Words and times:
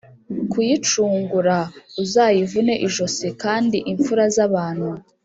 Kuyicungura 0.51 1.57
uzayivune 2.03 2.73
ijosi 2.87 3.27
kandi 3.43 3.77
imfura 3.91 4.23
z 4.35 4.37
abantu 4.47 4.89